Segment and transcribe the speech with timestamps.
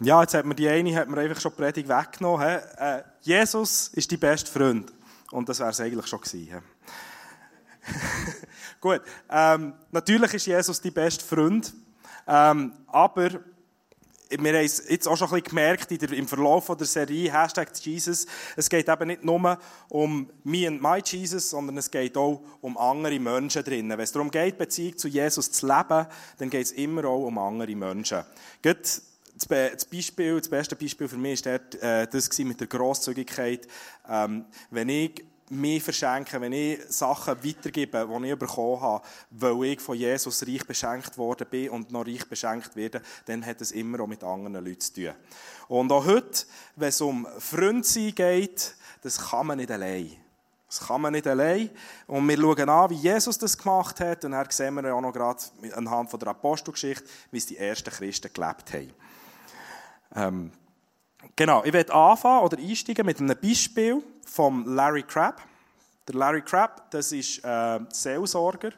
[0.00, 2.60] ja, jetzt hat mir die eine hat mir einfach schon die Predigt weggenommen.
[2.78, 4.92] Äh, Jesus ist dein bester Freund.
[5.30, 6.62] Und das wäre es eigentlich schon gewesen.
[8.80, 11.72] Gut, ähm, natürlich ist Jesus dein bester Freund.
[12.26, 13.40] Ähm, aber
[14.30, 18.26] wir haben es jetzt auch schon ein bisschen gemerkt im Verlauf der Serie Hashtag Jesus.
[18.56, 19.58] Es geht eben nicht nur
[19.88, 23.90] um me and my Jesus, sondern es geht auch um andere Menschen drinnen.
[23.90, 26.06] Wenn es darum geht, Beziehung zu Jesus zu leben,
[26.38, 28.22] dann geht es immer auch um andere Menschen.
[28.62, 29.02] Gut,
[29.48, 33.66] das Beispiel, das beste Beispiel für mich war äh, das mit der Grosszügigkeit.
[34.08, 39.80] Ähm, wenn ich mich verschenke, wenn ich Sachen weitergebe, die ich bekommen habe, weil ich
[39.80, 44.00] von Jesus reich beschenkt worden bin und noch reich beschenkt werde, dann hat es immer
[44.00, 45.12] auch mit anderen Leuten zu tun.
[45.68, 46.44] Und auch heute,
[46.76, 50.12] wenn es um Freundsein geht, das kann man nicht allein.
[50.68, 51.68] Das kann man nicht allein.
[52.06, 54.24] Und wir schauen an, wie Jesus das gemacht hat.
[54.24, 55.42] Und dann sehen wir auch noch gerade
[55.74, 58.92] anhand der Apostelgeschichte, wie es die ersten Christen gelebt haben.
[60.14, 60.52] Ähm,
[61.36, 65.42] genau, ich werde anfangen oder einsteigen mit einem Beispiel von Larry Crabb.
[66.08, 68.72] Der Larry Crabb, das ist äh, Seelsorger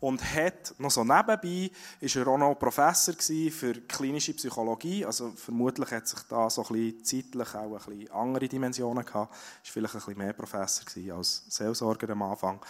[0.00, 5.04] und hat noch so nebenbei ist er auch noch Professor für klinische Psychologie.
[5.04, 9.34] Also vermutlich hat sich da so ein bisschen zeitlich auch ein bisschen andere Dimensionen gehabt.
[9.64, 10.84] Ist vielleicht ein bisschen mehr Professor
[11.16, 12.60] als Seelsorger am Anfang.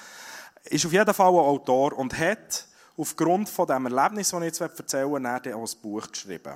[0.65, 4.61] Ist auf jeden Fall ein Autor und hat aufgrund von dem Erlebnis, das ich jetzt
[4.61, 6.55] erzählen will, auch ein Buch geschrieben.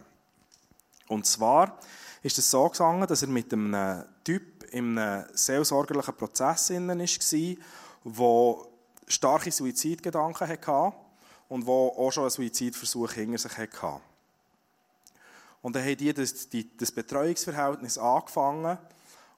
[1.10, 1.76] Und zwar
[2.22, 6.96] ist es so gegangen, dass er mit einem Typ in einem seelsorgerlichen Prozess war,
[8.04, 8.56] der
[9.08, 10.92] starke Suizidgedanken hatte
[11.48, 14.00] und der auch schon einen Suizidversuch hinter sich hatte.
[15.62, 18.78] Und dann haben die das, die, das Betreuungsverhältnis angefangen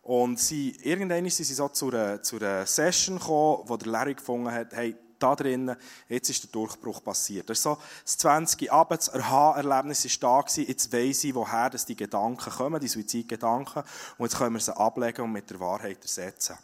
[0.03, 4.14] und sie, irgendwann sind sie so zu einer, zu einer Session gekommen, wo der Larry
[4.14, 5.77] gefunden hat, hey, da drinnen,
[6.09, 7.51] jetzt ist der Durchbruch passiert.
[7.51, 7.78] Das das
[8.19, 12.81] 20 Abends, das Aha-Erlebnis ist da gewesen, jetzt weiss ich, woher das die Gedanken kommen,
[12.81, 13.83] die Suizidgedanken,
[14.19, 16.56] und jetzt können wir sie ablegen und mit der Wahrheit ersetzen.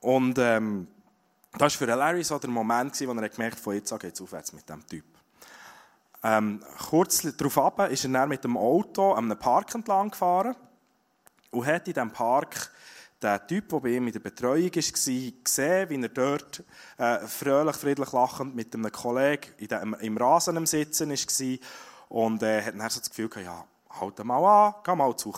[0.00, 0.88] Und, ähm,
[1.58, 3.98] das war für Larry so der Moment, gewesen, wo er gemerkt hat, von jetzt an
[3.98, 5.04] geht es aufwärts mit diesem Typ.
[6.22, 10.54] Ähm, kurz darauf ab ist er dann mit dem Auto an einem Park entlang gefahren
[11.50, 12.70] und hat in diesem Park
[13.22, 16.62] der Typ, der bei ihm in der Betreuung war, gesehen, wie er dort
[16.98, 21.58] äh, fröhlich, friedlich lachend mit einem Kollegen dem, im Rasen am Sitzen war
[22.08, 23.64] und äh, hat dann so das Gefühl ja,
[24.00, 25.32] halt mal an, geh mal zu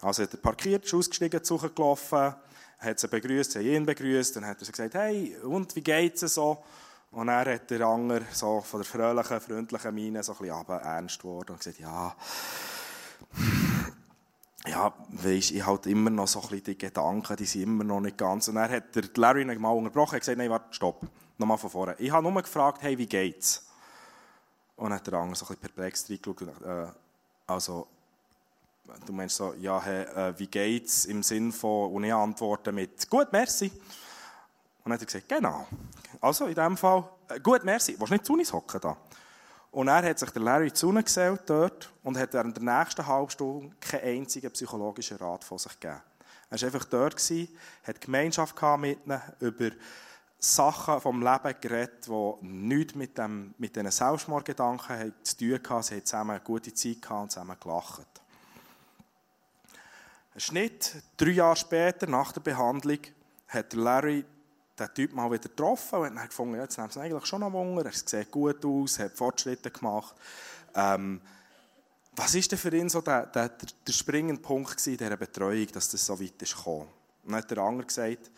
[0.00, 2.34] Also hat er parkiert, ist ausgestiegen, zu gelaufen,
[2.78, 6.62] hat sie begrüßt, hat ihn begrüßt, dann hat er gesagt, hey, und wie geht's so?
[7.10, 11.18] Und dann hat der Anger so von der fröhlichen, freundlichen Miene so ein bisschen ernst
[11.20, 12.14] geworden und gesagt, ja,
[14.68, 18.00] ja, weisst, ich halt immer noch so ein bisschen die Gedanken, die sind immer noch
[18.00, 18.48] nicht ganz.
[18.48, 21.06] Und dann hat der Larry noch mal unterbrochen und gesagt, nein, warte, stopp,
[21.38, 21.96] nochmal von vorne.
[21.98, 23.66] Ich habe nur gefragt, hey, wie geht's?
[24.76, 26.86] Und dann hat der andere so ein bisschen perplex reingeschaut und äh,
[27.46, 27.88] also,
[29.06, 31.06] du meinst so, ja, hey, äh, wie geht's?
[31.06, 33.66] Im Sinn von, und ich antworte mit, gut, merci.
[33.68, 33.82] Und
[34.84, 35.66] dann hat er gesagt, genau.
[36.20, 37.96] Also, in dem Fall, äh, gut, merci.
[37.98, 38.96] Willst du nicht zu uns hocken da?
[39.70, 43.76] Und er hat sich der Larry zugesellt dort und hat während der nächsten halben Stunde
[43.80, 46.00] keinen einzigen psychologischen Rat von sich gegeben.
[46.50, 47.48] Er war einfach dort, gewesen,
[47.84, 49.70] hat Gemeinschaft mit ihnen, über
[50.38, 55.82] Sachen vom Leben geredet, die nichts mit, dem, mit diesen Selbstmordgedanken zu tun hatten.
[55.82, 58.06] Sie haben zusammen eine gute Zeit und zusammen gelacht.
[60.34, 63.00] Ein Schnitt, drei Jahre später, nach der Behandlung,
[63.48, 64.24] hat Larry
[64.78, 67.84] den Typ mal wieder getroffen und hat gefunden, jetzt nimmt es eigentlich schon noch Wunder,
[67.84, 70.14] er sieht gut aus, hat Fortschritte gemacht.
[70.74, 71.20] Ähm,
[72.16, 75.88] was war denn für ihn so der, der, der springende Punkt in dieser Betreuung, dass
[75.88, 76.88] das so weit ist gekommen?
[77.24, 78.30] Und dann hat der andere gesagt,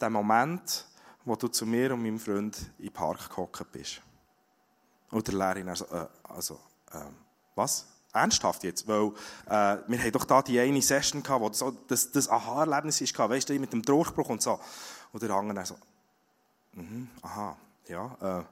[0.00, 0.86] der Moment,
[1.24, 4.02] wo du zu mir und meinem Freund im Park gehockt bist.
[5.10, 6.60] Und der Lehrerin also, äh, also
[6.92, 6.98] äh,
[7.54, 7.86] was?
[8.12, 8.86] Ernsthaft jetzt?
[8.86, 9.08] Weil
[9.46, 13.30] äh, wir haben doch da die eine Session gehabt, wo so das, das Aha-Erlebnis war,
[13.30, 14.60] weißt du, mit dem Durchbruch und so.
[15.14, 15.76] Und der andere so,
[16.72, 18.44] mhm, aha, ja, äh,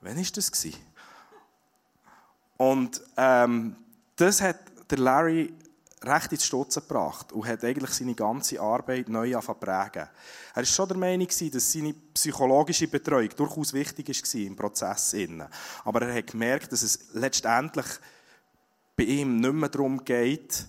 [0.00, 0.50] wann war das?
[0.50, 0.80] Gewesen?
[2.56, 3.76] Und ähm,
[4.16, 4.58] das hat
[4.90, 5.54] der Larry
[6.02, 10.08] recht ins Stutzen gebracht und hat eigentlich seine ganze Arbeit neu prägen.
[10.08, 15.14] Er war schon der Meinung, dass seine psychologische Betreuung durchaus wichtig war im Prozess.
[15.84, 17.86] Aber er hat gemerkt, dass es letztendlich
[18.96, 20.66] bei ihm nicht mehr darum geht,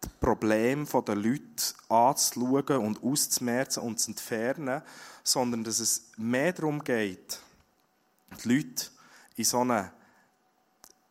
[0.00, 4.82] das Problem der Leute anzuschauen und auszumerzen und zu entfernen,
[5.22, 7.40] sondern dass es mehr darum geht,
[8.44, 8.86] die Leute
[9.36, 9.92] in so eine,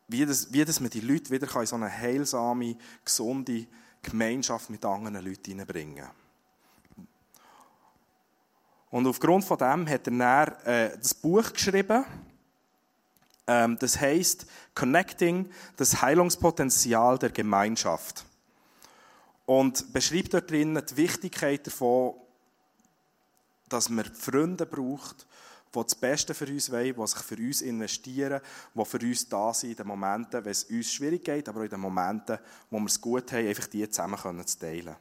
[0.08, 3.66] wie das, wie das man die Leute wieder in so eine heilsame, gesunde
[4.02, 6.10] Gemeinschaft mit anderen Leuten hineinbringen kann.
[8.90, 12.04] Und aufgrund von dem hat er dann, äh, das Buch geschrieben,
[13.48, 18.24] Ähm, das heißt Connecting, das Heilungspotenzial der Gemeinschaft.
[19.46, 22.14] Und beschreibt dort drinnen die Wichtigkeit davon,
[23.68, 25.26] dass man Freunde braucht,
[25.74, 28.40] die das Beste für uns wollen, die sich für uns investieren,
[28.74, 31.64] die für uns da sind in den Momenten, wenn es uns schwierig geht, aber auch
[31.64, 32.38] in den Momenten,
[32.70, 34.96] wo wir es gut haben, einfach die zusammen zu teilen.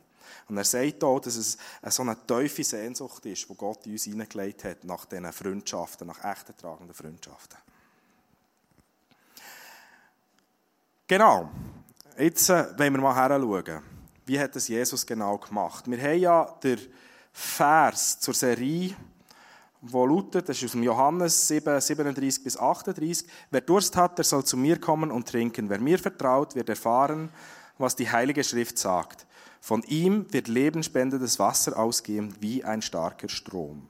[0.48, 1.58] Und er sagt auch, dass es
[1.90, 6.24] so eine tiefe Sehnsucht ist, die Gott in uns hineingelegt hat, nach diesen Freundschaften, nach
[6.24, 7.58] echten tragenden Freundschaften.
[11.08, 11.50] Genau.
[12.18, 13.84] Jetzt äh, wollen wir mal heranschauen.
[14.26, 15.90] Wie hat das Jesus genau gemacht?
[15.90, 16.80] Wir haben ja den
[17.32, 18.96] Vers zur Serie,
[19.82, 24.26] wo lautet, das ist aus dem Johannes 7, 37 bis 38, wer Durst hat, der
[24.26, 25.70] soll zu mir kommen und trinken.
[25.70, 27.30] Wer mir vertraut, wird erfahren,
[27.78, 29.28] was die Heilige Schrift sagt.
[29.62, 33.88] Von ihm wird lebensspendendes Wasser ausgehen wie ein starker Strom.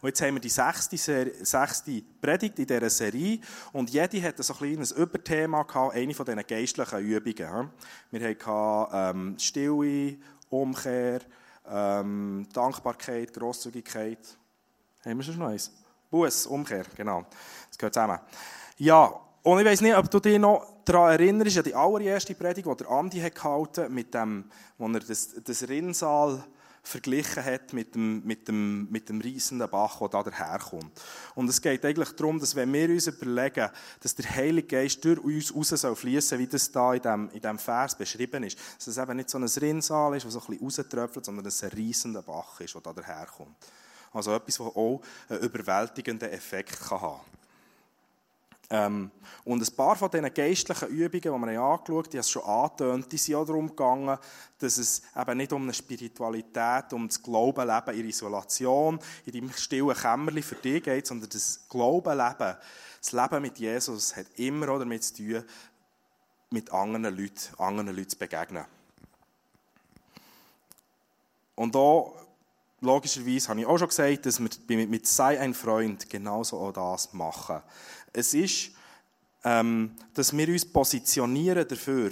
[0.00, 3.38] Und jetzt haben wir die sechste, sechste Predigt in dieser Serie
[3.72, 7.70] und jede hat so ein kleines Überthema gehabt, eine von diesen geistlichen Übungen.
[8.10, 10.16] Wir hatten ähm, Stille,
[10.48, 11.20] Umkehr,
[11.68, 14.38] ähm, Dankbarkeit, Grosszügigkeit.
[15.04, 15.70] Haben wir schon noch eins?
[16.10, 17.26] Buß, Umkehr, genau.
[17.68, 18.18] Das gehört zusammen.
[18.78, 19.12] Ja,
[19.42, 22.76] und ich weiß nicht, ob du dich noch daran erinnerst, an die allererste Predigt, die
[22.76, 24.44] der Andi hat gehalten mit dem,
[24.76, 26.42] wo er das, das Rinnsal
[26.82, 31.00] verglichen hat mit dem, mit dem, mit dem reissenden Bach, der da daherkommt.
[31.34, 33.68] Und es geht eigentlich darum, dass wenn wir uns überlegen,
[34.00, 37.40] dass der Heilige Geist durch uns raus soll fließen, wie das da in diesem, in
[37.40, 40.46] diesem Vers beschrieben ist, dass es eben nicht so ein Rinnsal ist, das so ein
[40.46, 43.56] bisschen rauströpfelt, sondern dass es ein reissender Bach ist, der da daherkommt.
[44.12, 47.39] Also etwas, das auch einen überwältigenden Effekt kann haben kann.
[48.72, 49.10] Ähm,
[49.44, 53.10] und ein paar von diesen geistlichen Übungen, die wir angeschaut haben, die es schon angetönt,
[53.10, 54.16] die sind auch darum gegangen,
[54.58, 59.96] dass es eben nicht um eine Spiritualität, um das Glaubenleben in Isolation, in deinem stillen
[59.96, 62.56] Kämmerchen für dich geht, sondern das Glaubenleben,
[63.00, 65.44] das Leben mit Jesus hat immer auch damit zu tun,
[66.50, 68.64] mit anderen Leuten, anderen Leuten zu begegnen.
[71.54, 72.04] Und da,
[72.80, 77.12] logischerweise, habe ich auch schon gesagt, dass wir mit «Sei ein Freund» genauso auch das
[77.12, 77.62] machen.
[78.12, 78.72] Es ist,
[79.44, 82.10] ähm, dass wir uns positionieren dafür,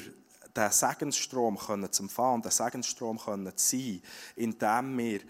[0.57, 1.59] den Segensstrom
[1.91, 4.03] zu empfangen, den Segensstrom zu sein,
[4.37, 5.21] indem wir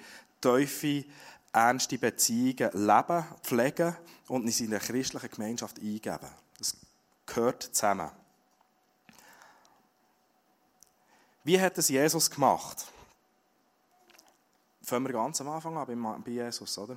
[0.40, 1.04] tiefe,
[1.52, 3.96] ernste Beziehungen leben, pflegen
[4.28, 6.28] und in seine christliche Gemeinschaft eingeben.
[6.58, 6.76] Das
[7.26, 8.10] gehört zusammen.
[11.44, 12.86] Wie hat es Jesus gemacht?
[14.82, 16.96] Fangen wir ganz am Anfang an bei Jesus, oder?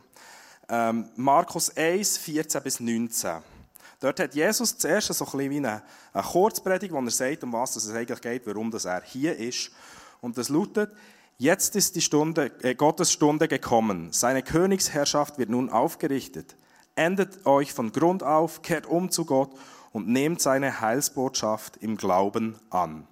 [0.70, 3.42] Ähm, Markus 1, 14 bis 19.
[4.02, 7.54] Dort hat Jesus zuerst so ein bisschen wie eine, eine Kurzpredigt, wo er sagt, um
[7.54, 9.72] was es eigentlich geht, warum das er hier ist.
[10.22, 10.92] Und das lautet,
[11.38, 14.12] jetzt ist die Stunde, äh, Gottes Stunde gekommen.
[14.12, 16.56] Seine Königsherrschaft wird nun aufgerichtet.
[16.96, 19.52] Endet euch von Grund auf, kehrt um zu Gott
[19.92, 23.08] und nehmt seine Heilsbotschaft im Glauben an.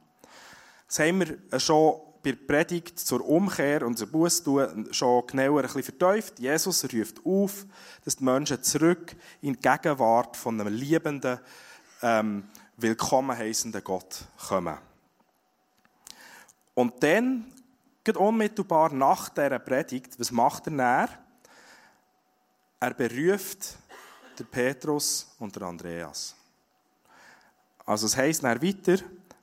[0.87, 5.73] Das haben wir schon bei der Predigt zur Umkehr und zur Bußtun schon genauer ein
[5.73, 6.23] bisschen.
[6.37, 7.65] Jesus ruft auf,
[8.03, 11.39] dass die Menschen zurück in die Gegenwart von einem liebenden,
[12.01, 12.43] ähm,
[12.77, 14.77] willkommen heißenden Gott kommen.
[16.73, 17.45] Und dann,
[18.15, 21.09] unmittelbar nach dieser Predigt, was macht er näher?
[22.79, 23.77] Er beruft
[24.39, 26.35] den Petrus und den Andreas.
[27.85, 28.97] Also es heisst dann weiter,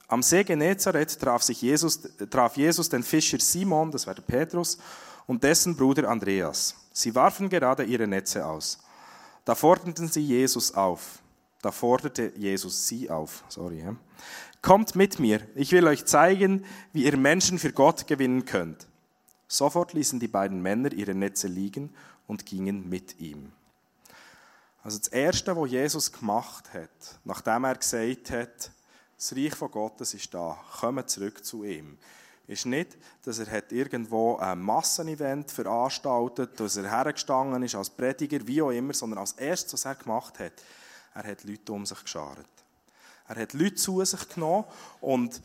[0.08, 4.78] am See Genezareth traf, sich Jesus, traf Jesus den Fischer Simon, das war der Petrus,
[5.26, 6.74] und dessen Bruder Andreas.
[6.92, 8.78] Sie warfen gerade ihre Netze aus.
[9.44, 11.20] Da forderten sie Jesus auf.
[11.62, 13.44] Da forderte Jesus sie auf.
[13.48, 13.80] Sorry.
[13.80, 13.96] Ja.
[14.62, 18.86] Kommt mit mir, ich will euch zeigen, wie ihr Menschen für Gott gewinnen könnt.
[19.48, 21.94] Sofort ließen die beiden Männer ihre Netze liegen
[22.26, 23.52] und gingen mit ihm.
[24.82, 28.70] Also das Erste, was Jesus gemacht hat, nachdem er gesagt hat,
[29.16, 30.58] das Reich von Gottes ist da.
[30.80, 31.98] Kommen zurück zu ihm.
[32.46, 38.46] Ist nicht, dass er hat irgendwo ein Massenevent veranstaltet, dass er hergestanden ist als Prediger,
[38.46, 40.52] wie auch immer, sondern als erstes, was er gemacht hat,
[41.14, 42.46] er hat Leute um sich geschart.
[43.26, 44.64] Er hat Leute zu sich genommen
[45.00, 45.40] und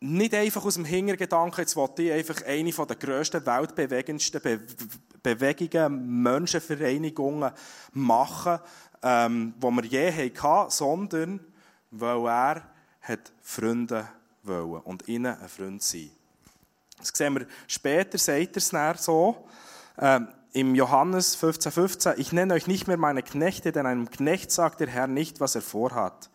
[0.00, 4.60] nicht einfach aus dem Hintergedanken, jetzt wollte ich einfach eine der grössten, weltbewegendsten Be
[5.20, 7.50] Bewegungen, Menschenvereinigungen
[7.92, 8.60] machen,
[9.02, 11.40] ähm, die wir je hatten, sondern
[11.90, 12.62] weil er
[13.08, 14.08] hat Freunde
[14.42, 16.10] wollen und ihnen ein Freund sein.
[16.98, 19.46] Das sehen wir später, sagt er es dann so,
[19.98, 24.50] ähm, im Johannes 15,15, 15, ich nenne euch nicht mehr meine Knechte, denn einem Knecht
[24.50, 26.30] sagt der Herr nicht, was er vorhat.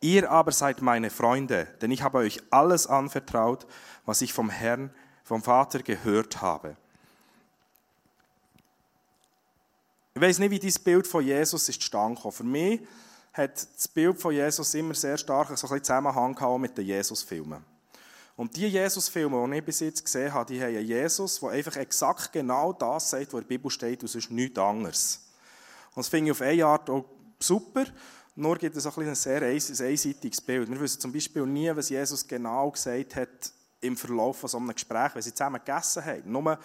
[0.00, 3.66] Ihr aber seid meine Freunde, denn ich habe euch alles anvertraut,
[4.06, 4.90] was ich vom Herrn,
[5.24, 6.76] vom Vater gehört habe.
[10.14, 12.80] Ich weiß nicht, wie dieses Bild von Jesus ist zustande Für mich
[13.38, 17.64] hat das Bild von Jesus immer sehr stark so ein Zusammenhang gehabt mit den Jesus-Filmen.
[18.36, 21.76] Und die Jesus-Filme, die ich bis jetzt gesehen habe, die haben einen Jesus, der einfach
[21.76, 25.20] exakt genau das sagt, was in der Bibel steht, und sonst nichts anderes.
[25.94, 27.04] Und das finde ich auf eine Art auch
[27.40, 27.84] super,
[28.36, 30.70] nur gibt es ein, ein sehr einseitiges Bild.
[30.70, 34.72] Wir wissen zum Beispiel nie, was Jesus genau gesagt hat im Verlauf von so einem
[34.72, 36.22] Gespräch, wenn sie zusammen gegessen haben.
[36.30, 36.58] Nur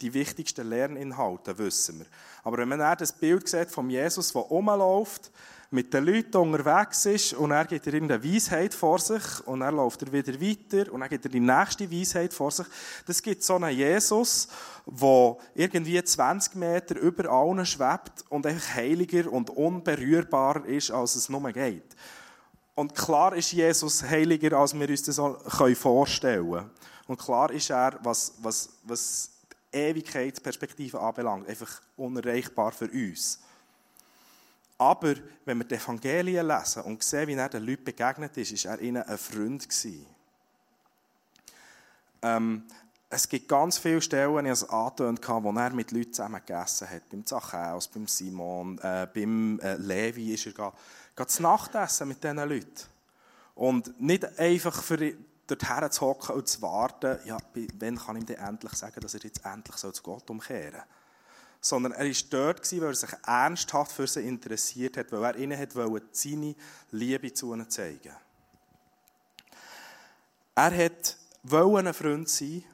[0.00, 2.06] die wichtigsten Lerninhalte wissen wir.
[2.44, 5.30] Aber wenn man dann das Bild sieht von Jesus, der rumläuft,
[5.70, 9.60] mit den Leuten unterwegs ist und er gibt er ihm eine Weisheit vor sich und
[9.60, 12.66] er läuft er wieder weiter und dann gibt er die nächste Weisheit vor sich.
[13.06, 14.48] Das gibt so einen Jesus,
[14.86, 21.28] der irgendwie 20 Meter über allen schwebt und einfach heiliger und unberührbarer ist, als es
[21.28, 21.94] nur geht.
[22.78, 25.18] Und klar ist Jesus heiliger, als wir uns das
[25.74, 26.70] vorstellen können.
[27.08, 29.30] Und klar ist er, was, was, was
[29.72, 33.40] die Ewigkeitsperspektive anbelangt, einfach unerreichbar für uns.
[34.78, 38.74] Aber wenn wir die Evangelien lesen und sehen, wie er den Leuten begegnet ist, war
[38.74, 39.66] er ihnen ein Freund
[42.22, 42.62] Ähm,
[43.10, 47.08] es gibt ganz viele Stellen, ich es angetönt wo er mit Leuten zusammen gegessen hat.
[47.08, 50.76] Beim Zachäus, beim Simon, äh, beim äh, Levi ist er gegangen.
[51.26, 52.84] Zu Nachtessen mit diesen Leuten.
[53.54, 55.14] Und nicht einfach für
[55.46, 59.20] dorthin zu hocken und zu warten, ja, wann kann ich ihm endlich sagen, dass er
[59.22, 60.82] jetzt endlich zu Gott umkehren soll
[61.60, 65.74] sondern er war dort, weil er sich ernsthaft für sie interessiert hat, weil er ihnen
[65.74, 66.54] wollte seine
[66.92, 68.14] Liebe zu ihnen zeigen.
[70.54, 70.90] Er
[71.42, 72.64] wollte ein Freund sein,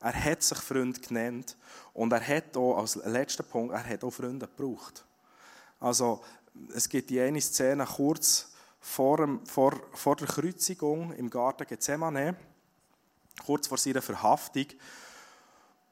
[0.00, 1.56] er hat sich Freund genannt
[1.92, 5.04] und er hat auch, als letzter Punkt, er hat auch Freunde gebraucht.
[5.78, 6.22] Also,
[6.74, 12.36] es gibt die eine Szene kurz vor, dem, vor, vor der Kreuzigung im Garten Gethsemane,
[13.44, 14.66] kurz vor seiner Verhaftung,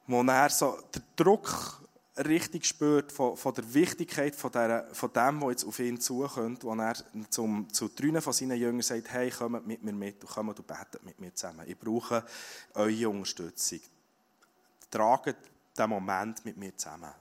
[0.07, 1.79] wo er so den Druck
[2.17, 6.63] richtig spürt von, von der Wichtigkeit von, der, von dem, was jetzt auf ihn zukommt,
[6.63, 6.95] wo er
[7.29, 11.03] zum, zu drei von seinen Jüngern sagt, hey, kommt mit mir mit kommt und betet
[11.03, 11.65] mit mir zusammen.
[11.67, 12.25] Ich brauche
[12.73, 13.79] eure Unterstützung.
[14.91, 15.35] Tragt
[15.77, 17.11] diesen Moment mit mir zusammen.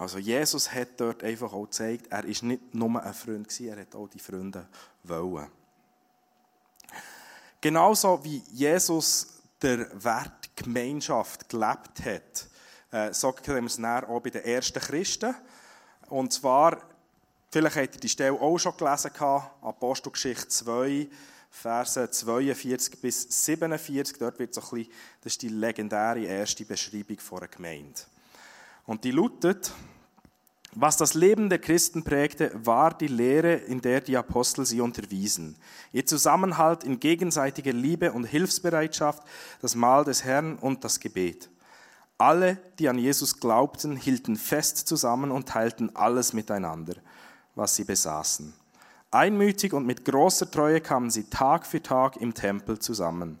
[0.00, 3.94] Also Jesus hat dort einfach auch gezeigt, er ist nicht nur ein Freund er hat
[3.94, 4.66] auch die Freunde
[5.02, 5.46] wollen.
[7.60, 12.48] Genauso wie Jesus der Wert Gemeinschaft gelebt hat.
[12.90, 15.34] Äh, sehen wir es dann auch bei den ersten Christen.
[16.08, 16.78] Und zwar,
[17.50, 19.10] vielleicht habt ihr die Stelle auch schon gelesen,
[19.60, 21.10] Apostelgeschichte 2,
[21.50, 24.16] Verse 42 bis 47.
[24.18, 28.00] Dort wird so ein bisschen, das ist die legendäre erste Beschreibung von einer Gemeinde.
[28.86, 29.72] Und die lautet,
[30.72, 35.56] was das Leben der Christen prägte, war die Lehre, in der die Apostel sie unterwiesen.
[35.92, 39.22] Ihr Zusammenhalt in gegenseitiger Liebe und Hilfsbereitschaft,
[39.60, 41.50] das Mahl des Herrn und das Gebet.
[42.18, 46.94] Alle, die an Jesus glaubten, hielten fest zusammen und teilten alles miteinander,
[47.56, 48.52] was sie besaßen.
[49.10, 53.40] Einmütig und mit großer Treue kamen sie Tag für Tag im Tempel zusammen.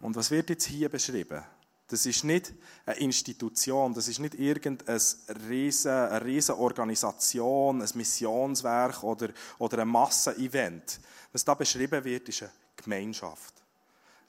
[0.00, 1.42] Und was wird jetzt hier beschrieben?
[1.88, 2.52] Das ist nicht
[2.84, 5.00] eine Institution, das ist nicht irgendeine
[5.48, 11.00] riesen, Organisation, ein Missionswerk oder, oder ein Massenevent.
[11.32, 13.54] Was da beschrieben wird, ist eine Gemeinschaft.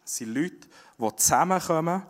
[0.06, 0.68] Es sind Leute,
[1.00, 2.04] die zusammenkommen,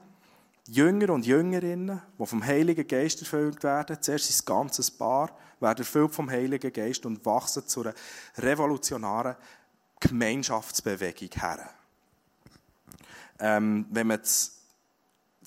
[0.68, 3.98] Jünger und Jüngerinnen, die vom Heiligen Geist erfüllt werden.
[4.02, 7.94] Zuerst ist das ganze Paar, werden erfüllt vom Heiligen Geist und wachsen zu einer
[8.38, 9.38] revolutionären
[10.02, 11.70] Gemeinschaftsbewegung her.
[13.40, 14.58] Ähm, wenn man das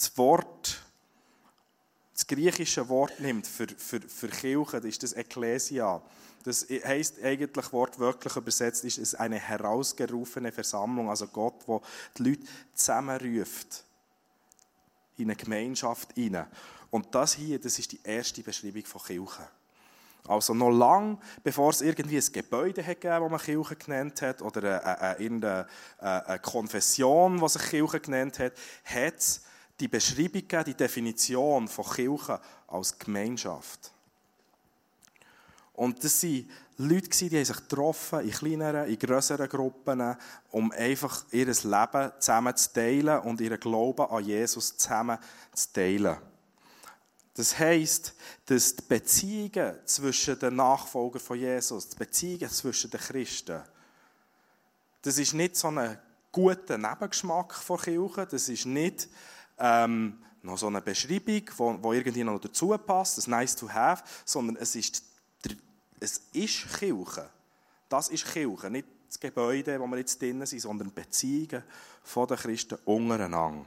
[0.01, 0.83] das Wort,
[2.15, 6.03] das griechische Wort nimmt für, für, für Kirche, das ist das Ekklesia.
[6.43, 11.83] Das heißt eigentlich wortwörtlich übersetzt, ist es eine herausgerufene Versammlung, also Gott, wo
[12.17, 12.43] die Leute
[12.73, 13.85] zusammenruft
[15.19, 16.47] in eine Gemeinschaft hinein.
[16.91, 19.47] Und das hier, das ist die erste Beschreibung von Kirche.
[20.29, 24.43] Also noch lange, bevor es irgendwie ein Gebäude hat gegeben, das man Kirche genannt hat,
[24.43, 25.67] oder eine, eine,
[25.99, 28.53] eine, eine Konfession, die sich Kirche genannt hat,
[28.85, 29.43] hat es
[29.81, 33.93] die Beschreibung die Definition von Kirche als Gemeinschaft.
[35.73, 40.17] Und das waren Leute, die sich getroffen in kleineren, in grösseren Gruppen,
[40.51, 45.19] um einfach ihr Leben zusammen zu teilen und ihren Glauben an Jesus zusammen
[45.55, 46.17] zu teilen.
[47.41, 48.13] Das heisst,
[48.45, 53.63] dass die Beziehungen zwischen den Nachfolgern von Jesus, die Beziehungen zwischen den Christen,
[55.01, 55.99] das ist nicht so ein
[56.31, 59.09] guter Nebengeschmack von Kirche, das ist nicht
[59.59, 64.05] ähm, noch so eine Beschreibung, wo, wo irgendwie noch dazu passt, das nice to have,
[64.27, 65.03] sondern es ist,
[65.99, 67.31] es ist Kirche.
[67.89, 71.63] Das ist Kirche, nicht das Gebäude, wo wir jetzt drinnen sind, sondern Beziehungen
[72.03, 73.65] von den Christen untereinander.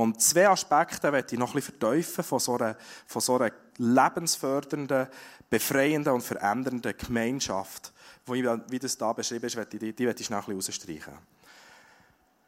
[0.00, 2.74] Und zwei Aspekte möchte ich noch ein bisschen vertiefen von so einer,
[3.06, 5.08] von so einer lebensfördernden,
[5.50, 7.92] befreienden und verändernden Gemeinschaft,
[8.24, 11.12] wie, das da beschrieben ist, die, die möchte ich schnell ein bisschen rausstreichen.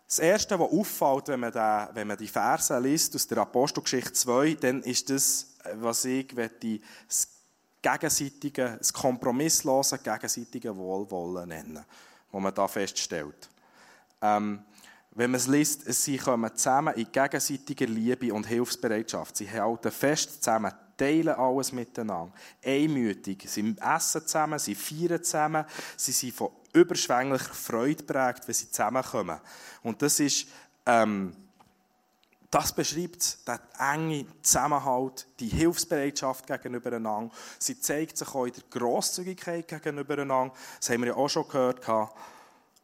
[0.08, 4.14] Das Erste, was auffällt, wenn man, den, wenn man die Verse liest aus der Apostelgeschichte
[4.14, 7.28] 2, dann ist das, was ich möchte, das
[7.82, 11.84] gegenseitige, das kompromisslose gegenseitige Wohlwollen nennen,
[12.30, 13.50] was man da feststellt.
[14.22, 14.64] Ähm,
[15.14, 19.36] wenn man es liest, sie kommen zusammen in gegenseitiger Liebe und Hilfsbereitschaft.
[19.36, 22.32] Sie halten fest zusammen, teilen alles miteinander.
[22.64, 23.44] Einmütig.
[23.46, 25.66] Sie essen zusammen, sie feiern zusammen.
[25.98, 29.38] Sie sind von überschwänglicher Freude prägt, wenn sie zusammenkommen.
[29.82, 30.46] Und das ist,
[30.86, 31.36] ähm,
[32.50, 37.34] das beschreibt den engen Zusammenhalt, die Hilfsbereitschaft gegenübereinander.
[37.58, 40.54] Sie zeigt sich auch in der Grosszügigkeit gegenübereinander.
[40.78, 41.80] Das haben wir ja auch schon gehört.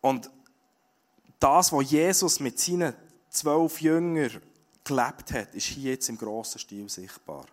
[0.02, 0.30] Und
[1.38, 2.94] das, was Jesus mit seinen
[3.30, 4.40] zwölf Jüngern
[4.84, 7.46] gelebt hat, ist hier jetzt im grossen Stil sichtbar.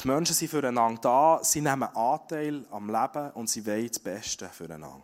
[0.00, 4.48] Die Menschen sind füreinander da, sie nehmen Anteil am Leben und sie wollen das Beste
[4.48, 5.02] füreinander.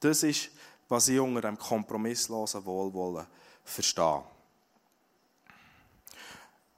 [0.00, 0.50] Das ist,
[0.88, 3.26] was ich unter einem kompromisslosen Wohlwollen
[3.64, 4.24] verstehe.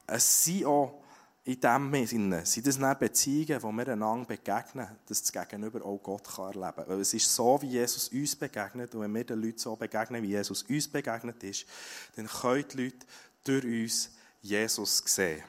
[0.06, 1.01] Es sind auch
[1.44, 5.98] in dem Sinne sind das dann Beziehungen, wo wir einander begegnen, dass das Gegenüber auch
[5.98, 6.88] Gott kann erleben kann.
[6.88, 8.94] Weil es ist so, wie Jesus uns begegnet.
[8.94, 11.66] Und wenn wir den Leuten so begegnen, wie Jesus uns begegnet ist,
[12.14, 13.06] dann können die Leute
[13.42, 15.42] durch uns Jesus sehen.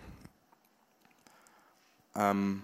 [2.15, 2.63] Ähm,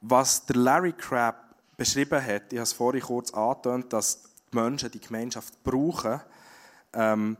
[0.00, 4.90] was der Larry Crabb beschrieben hat, ich habe es vorhin kurz angetönt, dass die Menschen
[4.90, 6.20] die Gemeinschaft brauchen,
[6.94, 7.36] ähm,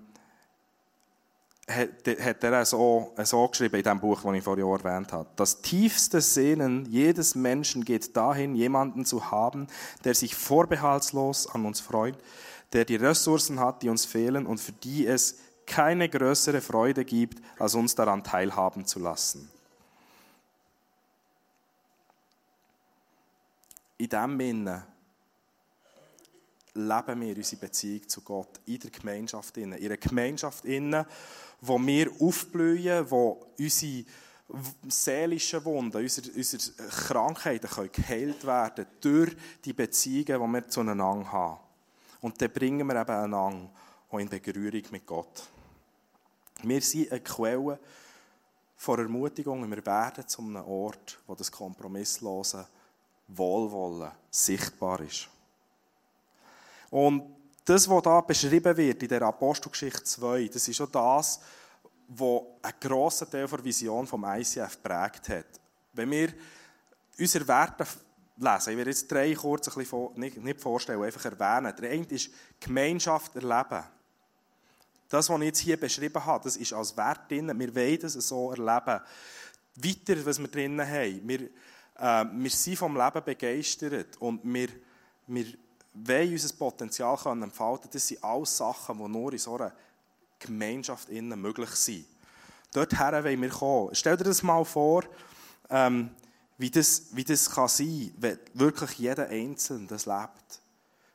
[1.66, 5.28] hat er so, so geschrieben in dem Buch, das ich vorhin erwähnt habe.
[5.36, 9.66] Das tiefste Sehnen jedes Menschen geht dahin, jemanden zu haben,
[10.04, 12.16] der sich vorbehaltslos an uns freut,
[12.72, 17.42] der die Ressourcen hat, die uns fehlen und für die es keine größere Freude gibt,
[17.58, 19.50] als uns daran teilhaben zu lassen.
[23.96, 24.86] In diesem Sinne
[26.74, 29.56] leben wir unsere Beziehung zu Gott in der Gemeinschaft.
[29.56, 30.64] In einer Gemeinschaft,
[31.60, 34.04] wo wir aufblühen, wo unsere
[34.88, 39.34] seelischen Wunden, unsere, unsere Krankheiten können geheilt werden durch
[39.64, 41.60] die Beziehungen, die wir zueinander haben.
[42.20, 43.70] Und dann bringen wir eben einander
[44.10, 45.48] auch in Berührung mit Gott.
[46.62, 47.78] Wir sind eine Quelle
[48.76, 52.66] von Ermutigung und wir werden zu einem Ort, wo das kompromisslose
[53.28, 55.28] Wohlwollen sichtbar ist.
[56.94, 57.24] Und
[57.64, 61.40] das, was da beschrieben wird in der Apostelgeschichte 2, das ist auch das,
[62.06, 65.60] was einen grossen Teil der Vision vom ICF prägt hat.
[65.92, 66.32] Wenn wir
[67.18, 67.84] unsere Werte
[68.36, 71.74] lesen, ich werde jetzt drei kurz ein bisschen nicht, nicht vorstellen, einfach erwähnen.
[71.74, 72.30] Der eine ist
[72.60, 73.82] Gemeinschaft erleben.
[75.08, 77.58] Das, was ich jetzt hier beschrieben habe, das ist als Wert drin.
[77.58, 79.00] Wir wollen das so erleben.
[79.74, 81.28] Weiter, was wir drinnen haben.
[81.28, 81.40] Wir,
[81.98, 84.68] äh, wir sind vom Leben begeistert und wir,
[85.26, 85.46] wir
[85.94, 89.72] wollen unser Potenzial können entfalten das sind alles Sachen, die nur in so einer
[90.38, 92.06] Gemeinschaft innen möglich sind.
[92.72, 93.94] Dorthin wollen wir kommen.
[93.94, 95.04] Stell dir das mal vor,
[95.70, 96.10] ähm,
[96.58, 100.60] wie, das, wie das kann sein wenn wirklich jeder Einzelne das lebt.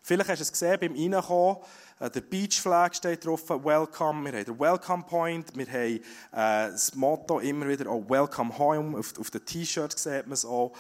[0.02, 1.58] Vielleicht hast du es gesehen beim Reinkommen,
[2.00, 6.00] äh, der Beach Flag steht drauf, Welcome, wir haben den Welcome Point, wir haben
[6.32, 10.46] äh, das Motto immer wieder, oh, Welcome Home, auf, auf den T-Shirts sieht man es
[10.46, 10.74] auch.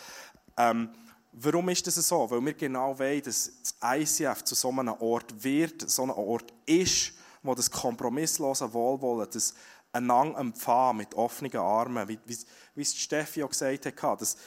[0.57, 0.89] Ähm,
[1.31, 2.29] Warum ist das so?
[2.29, 6.53] Weil wir genau wollen, dass das ICF zu so einem Ort wird, so einem Ort
[6.65, 7.13] ist,
[7.43, 9.53] wo das kompromisslose Wohlwollen, das
[9.91, 12.37] einander empfangen mit offenen Armen, wie, wie,
[12.75, 14.37] wie es Steffi auch gesagt hat, dass,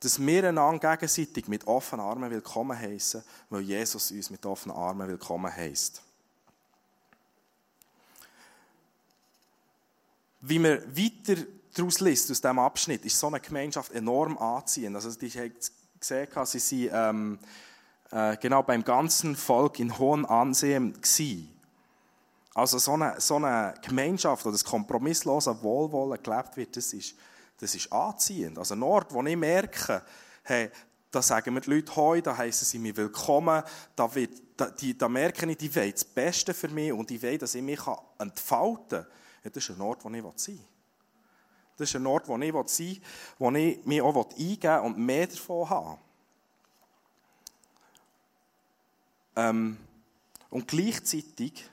[0.00, 5.08] dass wir einander gegenseitig mit offenen Armen willkommen heißen, weil Jesus uns mit offenen Armen
[5.08, 6.02] willkommen heißt.
[10.40, 11.42] Wie man weiter
[11.74, 14.96] daraus liest, aus diesem Abschnitt, ist so eine Gemeinschaft enorm anziehend.
[14.96, 15.30] Also die
[16.00, 17.38] gesehen sie waren ähm,
[18.10, 21.54] äh, genau beim ganzen Volk in hohem Ansehen gewesen.
[22.54, 27.14] Also so eine, so eine Gemeinschaft, wo das kompromisslose Wohlwollen gelebt wird, das ist,
[27.60, 28.58] das ist anziehend.
[28.58, 30.02] Also ein Ort, wo ich merke,
[30.42, 30.70] hey,
[31.10, 33.62] da sagen mir die Leute heute, da heißen sie mir willkommen,
[33.94, 37.22] da wird da, die, da merke ich, die wollen das Beste für mich und die
[37.22, 37.80] wollen, dass ich mich
[38.18, 39.06] entfalten kann.
[39.44, 40.64] Ja, das ist ein Ort, wo ich sein will.
[41.78, 43.00] Das ist ein Ort, wo ich sein will,
[43.38, 45.98] wo ich mich auch eingeben will und mehr davon habe.
[49.36, 49.76] Ähm,
[50.50, 51.70] und gleichzeitig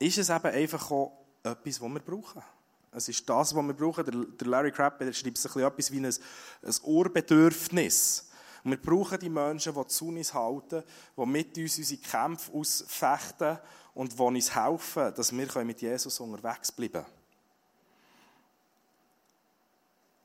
[0.00, 1.12] ist es eben einfach auch
[1.44, 2.42] etwas, was wir brauchen.
[2.90, 4.36] Es ist das, was wir brauchen.
[4.38, 8.28] Der Larry Crabb schreibt es etwas wie ein, ein Urbedürfnis.
[8.64, 10.82] Und wir brauchen die Menschen, die zu uns halten,
[11.16, 13.58] die mit uns unsere Kämpfe ausfechten
[13.94, 17.17] und die uns helfen, dass wir mit Jesus unterwegs bleiben können.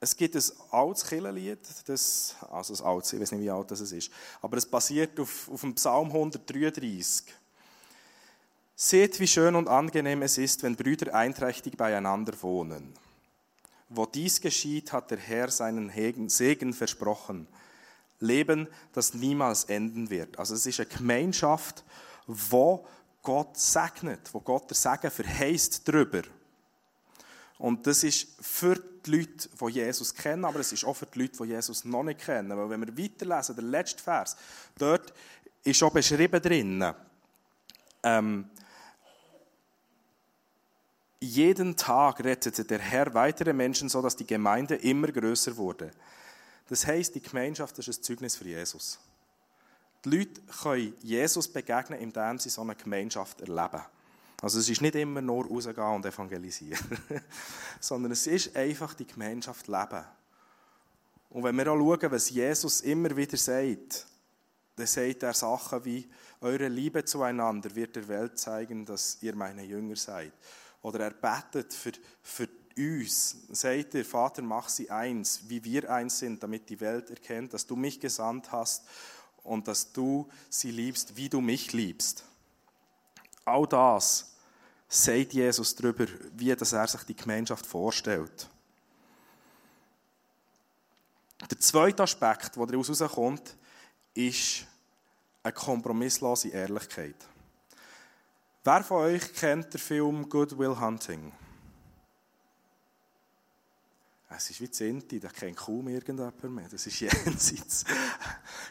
[0.04, 3.80] Es gibt ein altes Kirchenlied, das, also ein altes, ich weiß nicht, wie alt das
[3.80, 4.12] ist,
[4.42, 7.34] aber es basiert auf, auf dem Psalm 133.
[8.76, 12.94] Seht, wie schön und angenehm es ist, wenn Brüder einträchtig beieinander wohnen.
[13.88, 15.90] Wo dies geschieht, hat der Herr seinen
[16.28, 17.48] Segen versprochen.
[18.20, 20.38] Leben, das niemals enden wird.
[20.38, 21.86] Also es ist eine Gemeinschaft,
[22.28, 22.86] wo
[23.22, 26.24] Gott segnet, wo Gott der Segen verheißt drüber.
[27.58, 31.20] Und das ist für die Leute, die Jesus kennen, aber es ist auch für die
[31.20, 32.58] Leute, die Jesus noch nicht kennen.
[32.58, 34.36] Weil wenn wir weiterlesen, der letzte Vers,
[34.78, 35.14] dort
[35.64, 36.94] ist auch beschrieben drin,
[38.04, 38.50] ähm,
[41.20, 45.92] jeden Tag rettete der Herr weitere Menschen, sodass die Gemeinde immer größer wurde.
[46.68, 49.00] Das heißt, die Gemeinschaft ist ein Zeugnis für Jesus.
[50.04, 53.82] Die Leute können Jesus begegnen, indem sie so eine Gemeinschaft erleben.
[54.44, 56.78] Also es ist nicht immer nur rausgehen und evangelisieren,
[57.80, 60.04] sondern es ist einfach die Gemeinschaft leben.
[61.30, 64.06] Und wenn wir auch schauen, was Jesus immer wieder sagt,
[64.76, 66.10] dann sagt er Sachen wie,
[66.42, 70.34] eure Liebe zueinander wird der Welt zeigen, dass ihr meine Jünger seid.
[70.82, 76.20] Oder er betet für, für uns, sagt er, Vater, mach sie eins, wie wir eins
[76.20, 78.84] sind, damit die Welt erkennt, dass du mich gesandt hast
[79.42, 82.26] und dass du sie liebst, wie du mich liebst.
[83.46, 84.33] All das
[84.94, 88.48] sagt Jesus darüber, wie dass er sich die Gemeinschaft vorstellt.
[91.50, 93.58] Der zweite Aspekt, der daraus herauskommt,
[94.14, 94.66] ist
[95.42, 97.16] eine kompromisslose Ehrlichkeit.
[98.64, 101.32] Wer von euch kennt den Film Good Will Hunting?
[104.30, 106.68] Es ist wie Zinti, da kennt kaum irgendjemand mehr.
[106.70, 107.84] Das ist jenseits.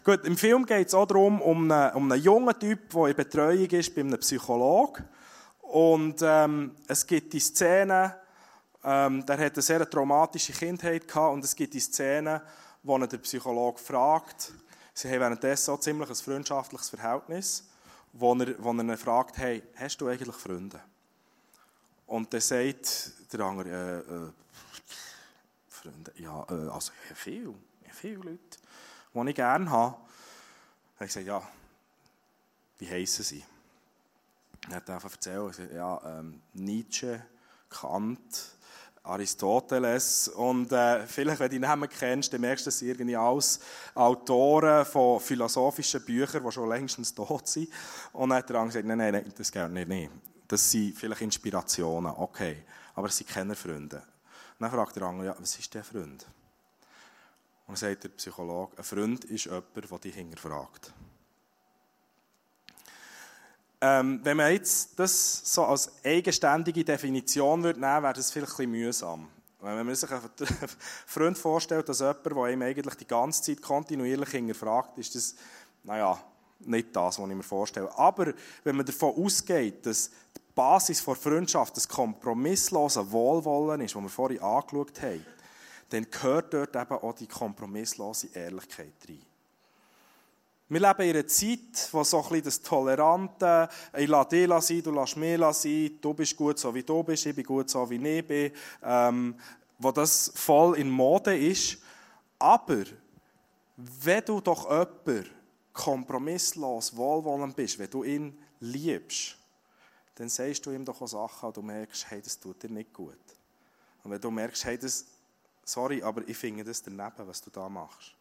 [0.03, 3.17] Gut, im Film geht es auch darum, um einen, um einen jungen Typ, der in
[3.17, 5.05] Betreuung ist bei einem Psychologen.
[5.73, 8.15] Und ähm, es gibt die Szene,
[8.85, 12.43] ähm, der hat eine sehr traumatische Kindheit gehabt und es gibt die Szene,
[12.83, 14.53] wo er der Psychologe fragt,
[14.93, 17.67] sie haben währenddessen auch ziemlich ein freundschaftliches Verhältnis,
[18.13, 20.79] wo er, wo er ihn fragt, hey, hast du eigentlich Freunde?
[22.07, 24.31] Und dann sagt der andere, äh, äh,
[25.71, 27.55] Freunde, ja, äh, also ja, viel,
[27.87, 28.59] ja, viele Leute,
[29.15, 29.95] die ich gerne habe.
[29.95, 30.05] Habe
[30.99, 31.43] ich gesagt, ja,
[32.79, 33.43] wie heissen sie?
[34.69, 37.23] Er hat einfach erzählt, ja, ähm, Nietzsche,
[37.69, 38.57] Kant,
[39.05, 43.17] Aristoteles und äh, vielleicht, wenn du die Namen kennst, dann merkst du, dass sie irgendwie
[43.17, 43.59] alles
[43.95, 47.69] Autoren von philosophischen Büchern, die schon längstens tot sind.
[48.13, 50.13] Und dann hat er gesagt, nein, nein, nein, das geht nicht, nicht.
[50.47, 52.63] Das sind vielleicht Inspirationen, okay,
[52.95, 53.97] aber es sind keine Freunde.
[53.97, 56.25] Und dann fragt der andere, ja, was ist der Freund?
[57.67, 60.93] Und dann sagt der Psychologe, ein Freund ist jemand, der dich hinterfragt.
[63.85, 68.71] Ähm, wenn man jetzt das so als eigenständige Definition würde nehmen, wäre das vielleicht ein
[68.71, 69.27] mühsam.
[69.61, 70.23] Wenn man sich einen
[71.07, 75.35] Freund vorstellt, dass jemand, der ihm eigentlich die ganze Zeit kontinuierlich hinterfragt, ist das,
[75.83, 76.17] naja,
[76.61, 77.91] nicht das, was ich mir vorstelle.
[77.99, 84.03] Aber wenn man davon ausgeht, dass die Basis der Freundschaft das kompromisslose Wohlwollen ist, das
[84.03, 85.27] wir vorhin angeschaut haben,
[85.89, 89.32] dann gehört dort eben auch die kompromisslose Ehrlichkeit rein.
[90.73, 94.83] Wir leben in einer Zeit, wo so ein bisschen das Tolerante, ich lasse dich sein,
[94.83, 97.91] du lässt mich sein, du bist gut so wie du bist, ich bin gut so
[97.91, 99.35] wie ich bin, ähm,
[99.79, 101.77] wo das voll in Mode ist.
[102.39, 102.85] Aber
[103.77, 105.31] wenn du doch jemand
[105.75, 109.37] kompromisslos, wohlwollend bist, wenn du ihn liebst,
[110.15, 112.95] dann sagst du ihm doch auch Sachen und du merkst, hey, das tut dir nicht
[112.95, 113.21] gut.
[114.03, 115.05] Und wenn du merkst, hey, das,
[115.67, 118.17] sorry, aber ich finde das daneben, was du da machst.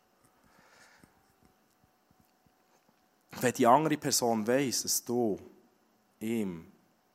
[3.40, 5.40] Wenn die andere Person weiß, dass du
[6.20, 6.72] ihm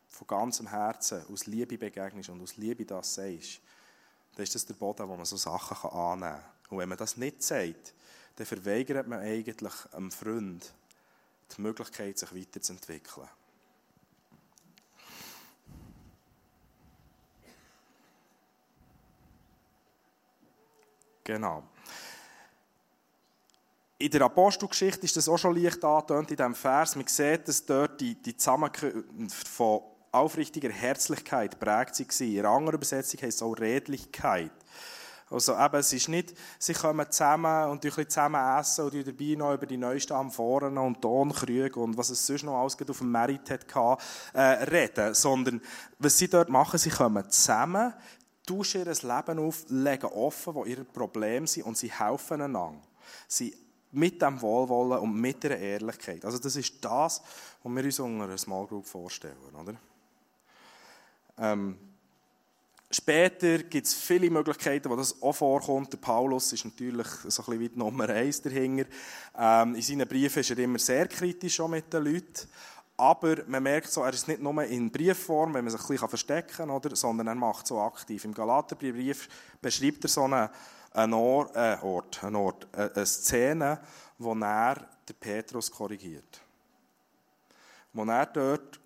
[0.08, 3.60] von ganzem Herzen aus Liebe begegnest und aus Liebe das sagst,
[4.34, 6.50] dann ist das der Boden, wo man so Sachen annehmen kann.
[6.70, 7.94] Und wenn man das nicht sagt,
[8.36, 10.72] dann verweigert man eigentlich einem Freund
[11.56, 13.28] die Möglichkeit, sich weiterzuentwickeln.
[21.24, 21.64] Genau.
[23.98, 26.96] In der Apostelgeschichte ist das auch schon leicht angetönt in diesem Vers.
[26.96, 29.80] Man sieht, dass dort die, die Zusammenkunft von
[30.12, 32.26] aufrichtiger Herzlichkeit prägt war.
[32.26, 34.52] In einer anderen Übersetzung heißt es auch Redlichkeit.
[35.30, 39.54] Also eben, es ist nicht, sie kommen zusammen und ein zusammen essen und dabei noch
[39.54, 43.50] über die neuesten Amphoren und Tonkrüge und was es sonst noch alles auf dem Merit
[43.50, 43.96] hatte,
[44.34, 45.60] äh, reden, sondern
[45.98, 47.94] was sie dort machen, sie kommen zusammen,
[48.46, 52.82] tauschen ihr Leben auf, legen offen, wo ihre Probleme sind und sie helfen einander.
[53.26, 53.65] Sie
[53.96, 56.24] mit dem Wohlwollen und mit der Ehrlichkeit.
[56.24, 57.22] Also das ist das,
[57.62, 59.74] was wir uns unter einer Small Group vorstellen, oder?
[61.38, 61.78] Ähm,
[62.88, 65.92] Später gibt es viele Möglichkeiten, wo das auch vorkommt.
[65.92, 68.86] Der Paulus ist natürlich so ein bisschen wie die Nummer eins dahinter.
[69.36, 72.48] Ähm, in seinen Briefen ist er immer sehr kritisch mit den Leuten.
[72.96, 76.08] Aber man merkt so, er ist nicht nur in Briefform, wenn man sich ein bisschen
[76.08, 78.24] verstecken kann, oder, sondern er macht so aktiv.
[78.24, 79.28] Im Galaterbrief
[79.60, 80.48] beschreibt er so einen,
[80.96, 83.80] Ort, äh, Ort, einen Ort, äh, eine Szene,
[84.18, 84.76] wo er
[85.08, 86.40] den Petrus korrigiert.
[87.92, 88.80] Wo er dort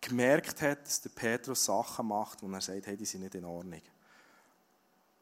[0.00, 3.44] gemerkt hat, dass der Petrus Sachen macht, wo er sagt, hey, die sind nicht in
[3.44, 3.80] Ordnung.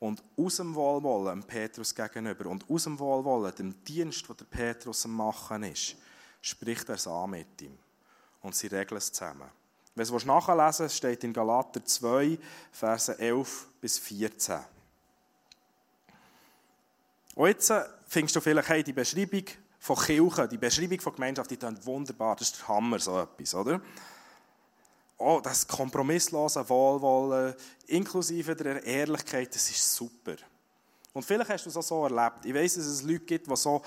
[0.01, 4.45] Und aus dem Wohlwollen dem Petrus gegenüber und aus dem Wohlwollen dem Dienst, den der
[4.47, 5.97] Petrus am machen ist,
[6.41, 7.79] spricht er es an mit ihm.
[8.41, 9.51] Und sie regeln es zusammen.
[9.95, 12.39] Wenn du es nachlesen willst, steht in Galater 2,
[12.73, 14.61] Verse 11 bis 14.
[17.41, 17.73] Und jetzt
[18.07, 19.45] findest du vielleicht, hey, die Beschreibung
[19.79, 23.55] von Kirche, die Beschreibung von Gemeinschaft, die klingt wunderbar, das ist der Hammer, so etwas,
[23.55, 23.81] oder?
[25.17, 27.55] oh, das kompromisslose Wohlwollen,
[27.87, 30.37] inklusive der Ehrlichkeit, das ist super.
[31.15, 32.45] Und vielleicht hast du es auch so erlebt.
[32.45, 33.81] Ich weiß, dass es Leute gibt, die so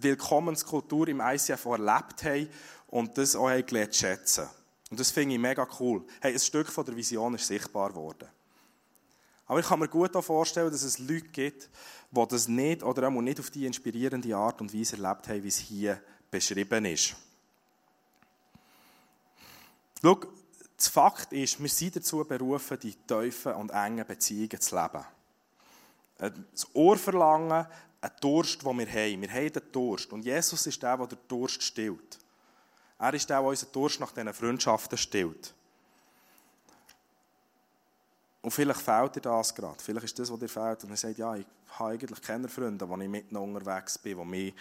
[0.00, 2.48] Willkommenskultur im ICF erlebt haben
[2.88, 4.48] und das auch gelernt schätzen.
[4.90, 6.02] Und das finde ich mega cool.
[6.18, 8.28] Hey, ein Stück von der Vision ist sichtbar geworden.
[9.46, 11.68] Aber ich kann mir gut auch vorstellen, dass es Leute gibt,
[12.10, 15.48] die das nicht oder auch nicht auf die inspirierende Art und Weise erlebt haben, wie
[15.48, 17.14] es hier beschrieben ist.
[20.02, 20.20] Schau,
[20.76, 25.04] das Fakt ist, wir sind dazu berufen, die tiefen und engen Beziehungen zu leben.
[26.18, 27.66] Das Ohrverlangen,
[28.00, 29.22] ein Durst, den wir haben.
[29.22, 30.12] Wir haben den Durst.
[30.12, 32.18] Und Jesus ist der, der den Durst stillt.
[32.98, 35.54] Er ist der, der unseren Durst nach diesen Freundschaften stillt.
[38.44, 39.82] Und vielleicht fehlt dir das gerade.
[39.82, 40.84] Vielleicht ist das, was dir fehlt.
[40.84, 41.46] Und er sagt, ja, ich
[41.78, 44.54] habe eigentlich keine Freunde, wo ich mitten unterwegs bin, die mich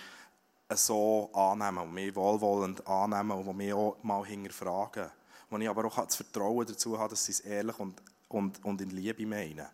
[0.74, 5.12] so annehmen, die mich wohlwollend annehmen und die mich auch mal hinterfragen
[5.54, 8.82] wo ich aber auch das Vertrauen dazu habe, dass sie es ehrlich und, und, und
[8.82, 9.68] in Liebe meinen.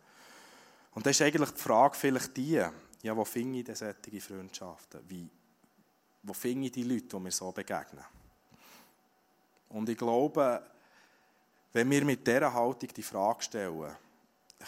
[0.94, 2.62] Und das ist eigentlich die Frage vielleicht die,
[3.02, 5.00] ja, wo finde ich denn solche Freundschaften?
[5.08, 5.30] Wie,
[6.24, 8.04] wo finde ich die Leute, die mir so begegnen?
[9.70, 10.62] Und ich glaube,
[11.74, 13.96] wenn wir mit dieser Haltung die Frage stellen,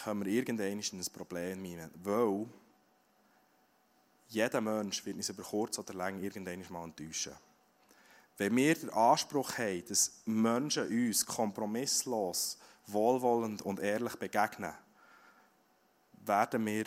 [0.04, 1.90] können wir irgendwann in ein Problem hinein.
[2.02, 2.46] Weil
[4.28, 7.34] jeder Mensch wird uns über kurz oder lang irgendwann mal enttäuschen.
[8.38, 14.72] Wenn wir den Anspruch haben, dass Menschen uns kompromisslos, wohlwollend und ehrlich begegnen,
[16.24, 16.84] werden wir,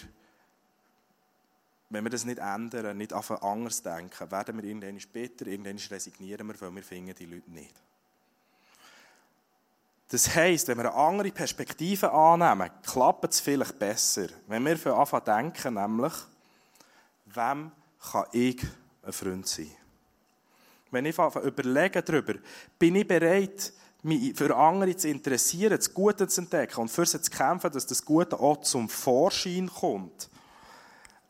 [1.89, 6.47] wenn wir das nicht ändern, nicht auf anders denken, werden wir irgendwann bitter, irgendwann resignieren
[6.47, 7.75] wir, weil wir finden die Leute nicht.
[10.09, 14.27] Das heisst, wenn wir eine andere Perspektive annehmen, klappt es vielleicht besser.
[14.47, 16.13] Wenn wir für anfangen denken, nämlich,
[17.25, 17.71] wem
[18.11, 18.61] kann ich
[19.03, 19.75] ein Freund sein?
[20.95, 22.35] wenn ich überlege darüber,
[22.79, 27.21] bin ich bereit, mich für andere zu interessieren, das Gute zu entdecken und für sie
[27.21, 30.29] zu kämpfen, dass das Gute auch zum Vorschein kommt.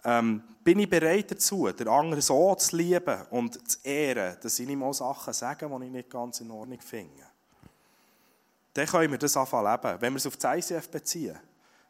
[0.04, 4.70] Ähm, bin ich bereit dazu, den anderen so zu lieben und zu ehren, dass ich
[4.70, 7.25] ihm auch Sachen sage, die ich nicht ganz in Ordnung finde.
[8.76, 10.02] Dann können wir das anfangen leben.
[10.02, 11.40] Wenn wir es auf das ICF beziehen,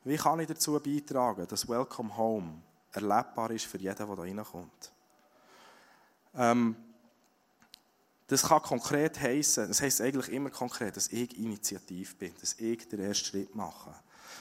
[0.03, 4.91] wie kann ich dazu beitragen, dass Welcome Home erlebbar ist für jeden, der da reinkommt?
[6.35, 6.75] Ähm,
[8.27, 12.87] das kann konkret heißen, das heisst eigentlich immer konkret, dass ich initiativ bin, dass ich
[12.87, 13.95] den ersten Schritt mache.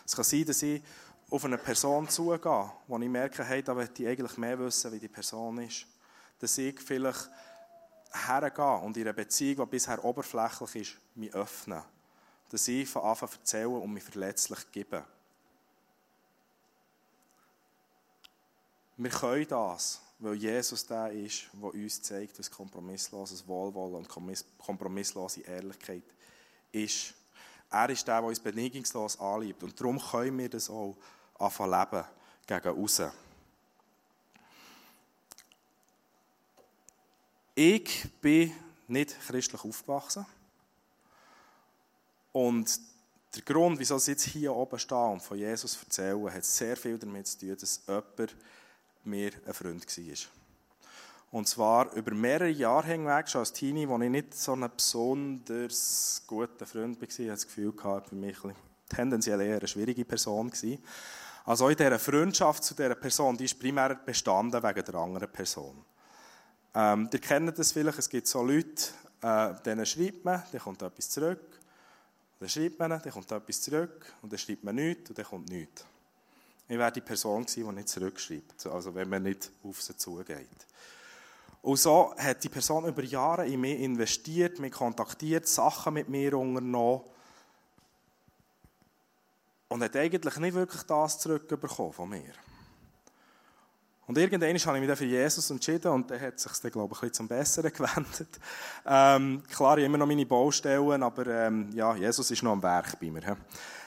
[0.04, 0.83] Es kann sein, dass ich
[1.30, 5.00] auf eine Person zugehe, wo ich merke, hey, da möchte ich eigentlich mehr wissen, wie
[5.00, 5.87] die Person ist.
[6.38, 7.30] Dass ich vielleicht
[8.12, 11.83] hergehe und in einer Beziehung, die bisher oberflächlich ist, mich öffne.
[12.55, 15.05] Dass ich von Anfang an erzähle und mich verletzlich gebe.
[18.97, 24.09] Wir können das weil Jesus der ist, der uns zeigt, was kompromissloses Wohlwollen und
[24.57, 26.05] kompromisslose Ehrlichkeit
[26.71, 27.12] ist.
[27.73, 29.64] Er ist der, der uns bedingungslos anliebt.
[29.64, 30.97] Und darum können wir das auch
[31.40, 32.05] anfangen leben
[32.47, 33.11] gegen außen.
[37.57, 38.53] Ich bin
[38.87, 40.25] nicht christlich aufgewachsen.
[42.35, 42.81] Und
[43.33, 46.99] der Grund, wieso ich jetzt hier oben stehe und von Jesus erzähle, hat sehr viel
[46.99, 48.37] damit zu tun, dass jemand
[49.05, 50.14] mir ein Freund war.
[51.31, 56.23] Und zwar über mehrere Jahre hinweg, schon als Teenie, wo ich nicht so ein besonders
[56.27, 57.09] guter Freund war.
[57.09, 58.37] Ich hatte das Gefühl, gehabt, für mich
[58.88, 60.79] tendenziell eher eine schwierige Person war.
[61.44, 65.85] Also in dieser Freundschaft zu dieser Person, die ist primär bestanden wegen der anderen Person.
[66.75, 68.90] Ähm, ihr kennt das vielleicht, es gibt so Leute,
[69.23, 71.61] äh, denen schreibt man, dann kommt etwas zurück.
[72.40, 74.12] Dann schreibt man, dann kommt etwas zurück.
[74.23, 75.85] Und dann schreibt man nichts und dann kommt nichts.
[76.68, 78.66] Ich wäre die Person gewesen, die nicht zurückschreibt.
[78.66, 80.49] Also wenn man nicht auf sie zugeht.
[81.62, 86.37] Und so hat die Person über Jahre in mich investiert, mich kontaktiert, Sachen mit mir
[86.37, 87.03] unternommen.
[89.68, 92.33] Und hat eigentlich nicht wirklich das zurückbekommen von mir.
[94.07, 96.95] Und irgendwann habe ich mich dann für Jesus entschieden und dann hat sich dann, glaube
[96.95, 98.38] ich, ein bisschen zum Besseren gewendet.
[98.85, 103.01] Ähm, klar, ich immer noch meine Baustellen, aber ähm, ja, Jesus ist noch am Werk
[103.01, 103.37] bei mir.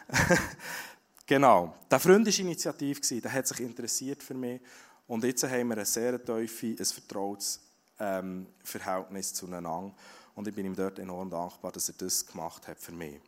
[1.26, 1.76] genau.
[1.90, 4.60] Der Freund war initiativ, der hat sich interessiert für mich
[5.06, 7.60] und jetzt haben wir ein sehr tiefes, ein vertrautes
[8.00, 9.94] ähm, Verhältnis zueinander
[10.34, 13.20] und ich bin ihm dort enorm dankbar, dass er das gemacht hat für mich.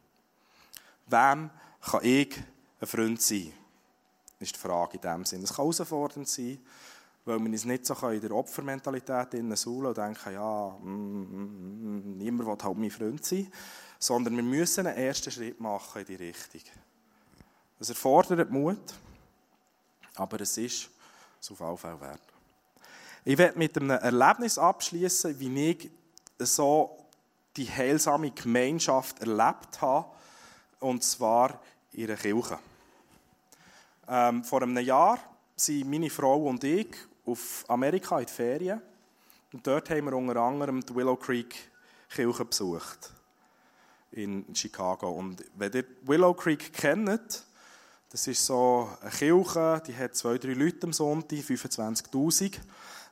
[1.06, 1.49] Wem
[1.82, 2.36] kann ich
[2.82, 3.54] ein Freund sein?
[4.39, 5.43] Ist die Frage in dem Sinn.
[5.43, 6.60] Es kann herausfordernd sein,
[7.25, 12.17] weil wir uns nicht so in der Opfermentalität suhlen und denken, ja, mm, mm, mm,
[12.17, 13.52] niemand will halt mein Freund sein,
[13.99, 16.62] sondern wir müssen einen ersten Schritt machen in die Richtung.
[17.80, 18.93] Es erfordert Mut,
[20.15, 20.89] aber es ist
[21.41, 22.21] es auf alle Fälle wert.
[23.25, 25.91] Ich werde mit einem Erlebnis abschließen, wie ich
[26.39, 26.97] so
[27.56, 30.10] die heilsame Gemeinschaft erlebt habe,
[30.80, 31.60] und zwar
[31.91, 32.60] in einer Kirche.
[34.11, 35.19] Ähm, vor einem Jahr
[35.55, 36.95] sind meine Frau und ich
[37.27, 38.81] auf Amerika in die Ferien.
[39.53, 41.69] Und dort haben wir unter anderem die Willow Creek
[42.09, 43.13] Kirche besucht.
[44.11, 45.11] In Chicago.
[45.11, 47.45] Und wenn ihr Willow Creek kennt,
[48.09, 52.57] das ist so eine Kirche, die hat zwei, drei Leute am Sonntag, 25'000.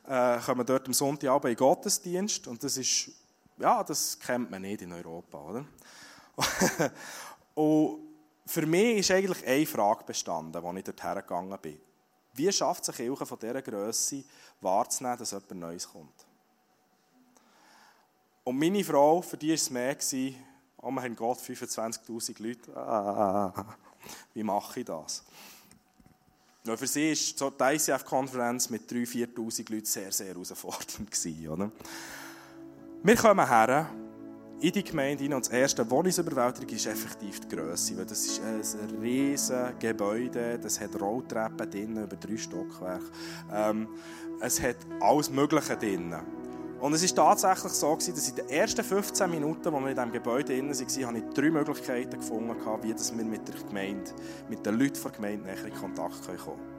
[0.08, 2.48] Äh, kommen dort am Sonntagabend in den Gottesdienst.
[2.48, 3.12] Und das ist,
[3.60, 5.66] ja, das kennt man nicht in Europa, oder?
[7.54, 8.07] und
[8.48, 11.80] für mich ist eigentlich eine Frage bestanden, als ich dorthin gegangen bin.
[12.34, 14.24] Wie schafft es eine Kirche von dieser Größe
[14.62, 16.26] wahrzunehmen, dass etwas Neues kommt?
[18.44, 19.98] Und meine Frau, für die war es mehr,
[20.78, 23.76] oh mein Gott, 25'000 Leute, ah,
[24.34, 25.24] wie mache ich das?
[26.64, 31.50] Ja, für sie war so die ICF-Konferenz mit 3'000, 4'000 Leuten sehr, sehr herausfordernd.
[31.50, 31.72] Oder?
[33.04, 33.90] Wir kommen her
[34.60, 35.38] in die Gemeinde hinein.
[35.38, 37.98] Und das erste, überwältigt, ist effektiv die Größe.
[37.98, 43.06] Weil das ist ein riesiges Gebäude, das hat Rolltreppen drin, über drei Stockwerke.
[43.52, 43.88] Ähm,
[44.42, 46.16] es hat alles Mögliche drin.
[46.80, 50.12] Und es war tatsächlich so, dass in den ersten 15 Minuten, als wir in diesem
[50.12, 54.12] Gebäude drin waren, habe ich drei Möglichkeiten gefunden, wie wir mit der Gemeinde,
[54.48, 56.78] mit den Leuten der Gemeinde in Kontakt kommen können.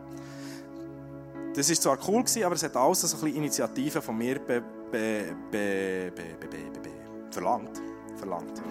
[1.54, 4.62] Das war zwar cool, aber es hat alles so ein bisschen Initiativen von mir be,
[4.92, 6.12] be, be
[7.30, 7.80] verlangt.
[8.16, 8.62] verlangt.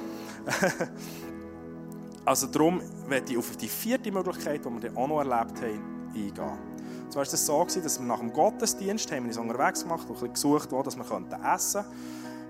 [2.25, 6.09] also darum werde ich auf die vierte Möglichkeit, die wir dann auch noch erlebt haben,
[6.13, 6.57] eingehen.
[7.05, 10.07] Und zwar war es so, dass wir nach dem Gottesdienst haben wir uns unterwegs gemacht
[10.09, 11.85] und gesucht, wo dass wir essen könnten.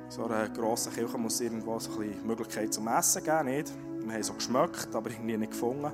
[0.10, 3.74] So einer grossen Kirche muss irgendwo so eine Möglichkeit zum Essen geben, nicht?
[4.00, 5.92] Wir haben so geschmeckt, aber irgendwie nicht gefunden.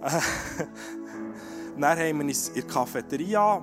[1.78, 3.62] dann haben wir uns in der Cafeteria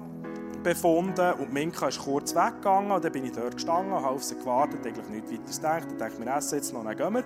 [0.64, 4.36] befunden und Minka ist kurz weggegangen und dann bin ich dort gestanden, habe auf sie
[4.36, 5.86] gewartet, eigentlich nichts weiteres gedacht.
[5.90, 7.24] Dann dachte ich, wir essen jetzt noch, dann gehen wir.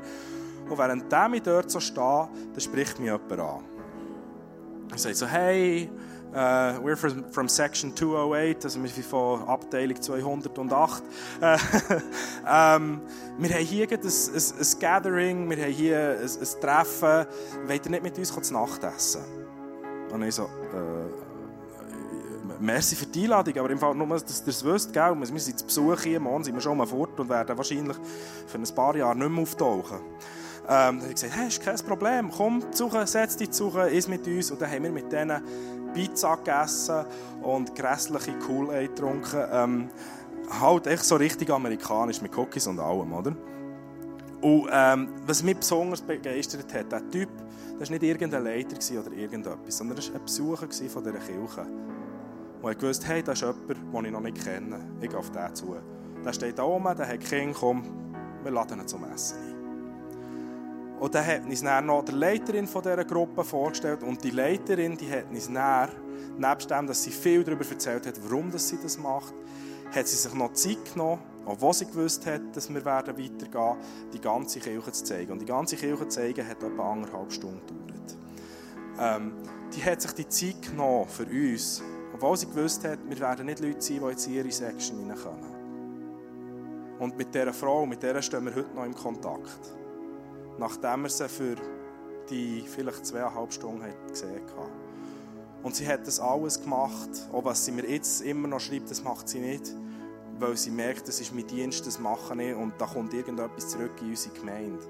[0.69, 3.63] Und während ich dort so stehe, dann spricht mich jemand an.
[4.91, 5.89] Er sagt so, hey,
[6.33, 11.03] uh, we're from, from Section 208, also wir sind von Abteilung 208.
[11.41, 11.57] Äh,
[12.47, 13.01] ähm,
[13.37, 17.25] wir haben hier ein, ein, ein Gathering, wir haben hier ein, ein Treffen.
[17.67, 19.21] Wollt ihr nicht mit uns zu Nacht essen?
[20.11, 21.30] Und ich so, äh,
[22.61, 25.15] merci für die Einladung, aber im Fall nur, dass ihr es wisst, gell?
[25.19, 27.97] wir sind zu Besuch hier, morgen sind wir schon mal fort und werden wahrscheinlich
[28.47, 29.97] für ein paar Jahre nicht mehr auftauchen.
[29.97, 34.07] Ähm, dann habe ich gesagt, hey, ist kein Problem, komm, suchen, setz dich zu, iss
[34.07, 34.51] mit uns.
[34.51, 35.41] Und dann haben wir mit denen
[35.93, 37.05] Pizza gegessen
[37.41, 39.43] und grässliche Kool-Aid getrunken.
[39.51, 39.89] Ähm,
[40.59, 43.35] halt echt so richtig amerikanisch, mit Cookies und allem, oder?
[44.41, 47.29] Und ähm, was mich besonders begeistert hat, der Typ,
[47.79, 51.67] das war nicht irgendein Leiter oder irgendetwas, sondern er war ein Besucher von dieser Kirche.
[52.61, 54.79] Und ich wusste, hey, da ist jemand, den ich noch nicht kenne.
[55.01, 55.75] Ich gehe auf den zu.
[56.23, 57.83] Der steht da oben, der hat Kinder, komm,
[58.43, 59.61] wir laden ihn zum Essen ein.
[60.99, 64.03] Und dann hat uns dann noch die Leiterin von dieser Gruppe vorgestellt.
[64.03, 65.89] Und die Leiterin, die hat uns dann,
[66.37, 69.33] nebst dem, dass sie viel darüber erzählt hat, warum sie das macht,
[69.95, 73.77] hat sie sich noch Zeit genommen, obwohl sie gewusst hat, dass wir werden weitergehen
[74.13, 75.31] die ganze Kirche zu zeigen.
[75.31, 78.17] Und die ganze Kirche zu zeigen hat etwa anderthalb Stunden gedauert.
[78.99, 79.33] Ähm,
[79.75, 81.81] die hat sich die Zeit genommen für uns,
[82.21, 86.99] obwohl sie gewusst hat, wir werden nicht Leute sein, die jetzt in ihre Section hineinkommen.
[86.99, 89.75] Und mit dieser Frau, mit der stehen wir heute noch im Kontakt.
[90.59, 91.55] Nachdem wir sie für
[92.29, 94.71] die vielleicht zweieinhalb Stunden gesehen haben.
[95.63, 99.03] Und sie hat das alles gemacht, auch was sie mir jetzt immer noch schreibt, das
[99.03, 99.75] macht sie nicht,
[100.37, 103.93] weil sie merkt, das ist mein Dienst, das mache ich und da kommt irgendetwas zurück
[103.99, 104.85] in unsere Gemeinde.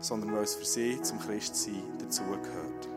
[0.00, 2.88] Sondern weil es für sie zum Christsein dazugehört.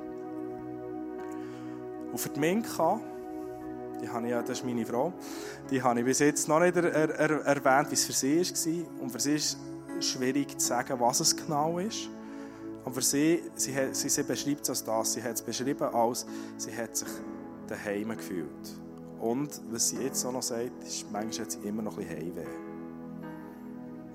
[2.13, 3.01] Und für die Minka,
[4.01, 5.13] die habe ich das ist meine Frau,
[5.69, 9.01] die habe ich bis jetzt noch nicht er, er, erwähnt, wie es für sie war.
[9.01, 9.57] Und für sie ist
[9.97, 12.09] es schwierig zu sagen, was es genau ist.
[12.83, 15.13] Aber für sie, sie, sie, sie beschreibt es als das.
[15.13, 16.25] Sie hat es beschrieben als,
[16.57, 17.07] sie hat sich
[17.67, 18.47] daheim gefühlt.
[19.19, 22.17] Und was sie jetzt auch noch sagt, ist, manchmal hat sie immer noch ein bisschen
[22.17, 22.47] Heimweh.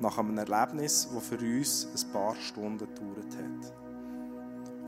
[0.01, 3.73] Nach einem Erlebnis, das für uns ein paar Stunden gedauert hat.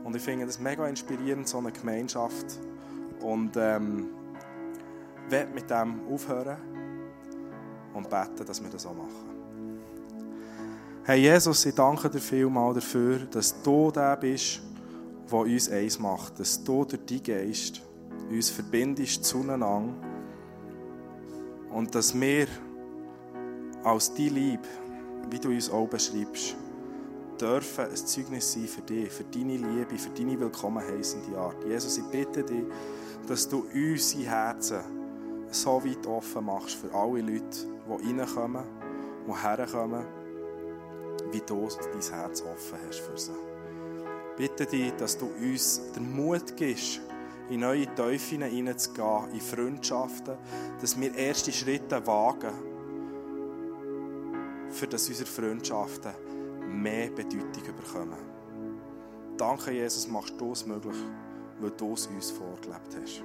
[0.03, 2.59] Und ich finde das mega inspirierend, so eine Gemeinschaft.
[3.21, 4.09] Und ähm,
[5.31, 6.57] werde mit dem aufhören
[7.93, 9.29] und beten, dass wir das auch machen.
[11.03, 14.61] Hey Jesus, ich danke dir vielmal dafür, dass du der bist,
[15.31, 17.81] der uns eins macht, dass du durch deinen Geist
[18.29, 19.93] uns verbindest zueinander
[21.71, 22.47] und dass wir
[23.83, 24.67] als die Liebe,
[25.29, 26.55] wie du uns auch beschreibst,
[27.39, 31.63] dürfen ein Zeugnis sein für dich, für deine Liebe, für deine willkommenheißende Art.
[31.65, 32.65] Jesus, ich bitte dich,
[33.27, 34.98] dass du unsere Herzen
[35.51, 38.63] so weit offen machst für alle Leute, die reinkommen,
[39.27, 40.05] die herkommen,
[41.31, 43.31] wie du dein Herz offen hast für sie.
[44.37, 47.01] Bitte dich, dass du uns den Mut gibst,
[47.49, 50.37] in neue Teufel hineinzugehen, in Freundschaften,
[50.79, 52.53] dass wir erste Schritte wagen,
[54.69, 56.13] für dass unsere Freundschaften
[56.81, 58.17] mehr Bedeutung bekommen.
[59.35, 60.97] Danke, Jesus, machst du es möglich,
[61.59, 63.23] weil du es uns vorgelebt hast.